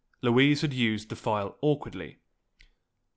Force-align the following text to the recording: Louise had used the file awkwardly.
Louise 0.23 0.61
had 0.61 0.73
used 0.73 1.09
the 1.09 1.15
file 1.15 1.59
awkwardly. 1.61 2.17